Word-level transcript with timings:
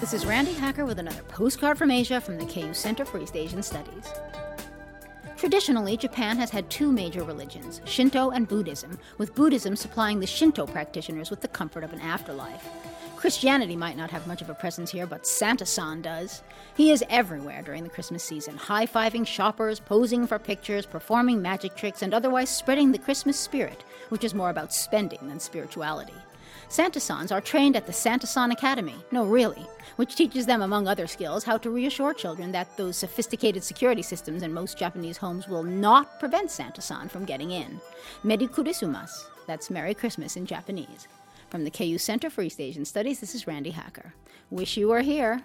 This 0.00 0.14
is 0.14 0.24
Randi 0.24 0.54
Hacker 0.54 0.86
with 0.86 0.98
another 0.98 1.22
postcard 1.24 1.76
from 1.76 1.90
Asia 1.90 2.22
from 2.22 2.38
the 2.38 2.46
KU 2.46 2.72
Center 2.72 3.04
for 3.04 3.20
East 3.20 3.36
Asian 3.36 3.62
Studies. 3.62 4.10
Traditionally, 5.36 5.98
Japan 5.98 6.38
has 6.38 6.48
had 6.48 6.70
two 6.70 6.90
major 6.90 7.22
religions, 7.22 7.82
Shinto 7.84 8.30
and 8.30 8.48
Buddhism, 8.48 8.98
with 9.18 9.34
Buddhism 9.34 9.76
supplying 9.76 10.18
the 10.18 10.26
Shinto 10.26 10.66
practitioners 10.66 11.28
with 11.28 11.42
the 11.42 11.48
comfort 11.48 11.84
of 11.84 11.92
an 11.92 12.00
afterlife. 12.00 12.66
Christianity 13.16 13.76
might 13.76 13.98
not 13.98 14.10
have 14.10 14.26
much 14.26 14.40
of 14.40 14.48
a 14.48 14.54
presence 14.54 14.90
here, 14.90 15.06
but 15.06 15.26
Santa 15.26 15.66
San 15.66 16.00
does. 16.00 16.42
He 16.74 16.90
is 16.90 17.04
everywhere 17.10 17.60
during 17.60 17.84
the 17.84 17.90
Christmas 17.90 18.24
season, 18.24 18.56
high 18.56 18.86
fiving 18.86 19.26
shoppers, 19.26 19.80
posing 19.80 20.26
for 20.26 20.38
pictures, 20.38 20.86
performing 20.86 21.42
magic 21.42 21.76
tricks, 21.76 22.00
and 22.00 22.14
otherwise 22.14 22.48
spreading 22.48 22.90
the 22.90 22.98
Christmas 22.98 23.38
spirit, 23.38 23.84
which 24.08 24.24
is 24.24 24.32
more 24.32 24.48
about 24.48 24.72
spending 24.72 25.28
than 25.28 25.38
spirituality. 25.38 26.14
Santa 26.68 27.00
Sans 27.00 27.32
are 27.32 27.40
trained 27.40 27.76
at 27.76 27.86
the 27.86 27.92
Santa 27.92 28.26
San 28.26 28.50
Academy, 28.50 28.94
no, 29.10 29.24
really, 29.24 29.66
which 29.96 30.14
teaches 30.14 30.46
them, 30.46 30.62
among 30.62 30.86
other 30.86 31.06
skills, 31.06 31.44
how 31.44 31.58
to 31.58 31.70
reassure 31.70 32.14
children 32.14 32.52
that 32.52 32.76
those 32.76 32.96
sophisticated 32.96 33.62
security 33.64 34.02
systems 34.02 34.42
in 34.42 34.52
most 34.52 34.78
Japanese 34.78 35.16
homes 35.16 35.48
will 35.48 35.62
not 35.62 36.18
prevent 36.20 36.50
Santa 36.50 36.80
San 36.80 37.08
from 37.08 37.24
getting 37.24 37.50
in. 37.50 37.80
Meri 38.22 38.46
Kurisumas, 38.46 39.10
that's 39.46 39.70
Merry 39.70 39.94
Christmas 39.94 40.36
in 40.36 40.46
Japanese. 40.46 41.08
From 41.48 41.64
the 41.64 41.70
KU 41.70 41.98
Center 41.98 42.30
for 42.30 42.42
East 42.42 42.60
Asian 42.60 42.84
Studies, 42.84 43.20
this 43.20 43.34
is 43.34 43.46
Randi 43.46 43.70
Hacker. 43.70 44.14
Wish 44.50 44.76
you 44.76 44.88
were 44.88 45.02
here. 45.02 45.42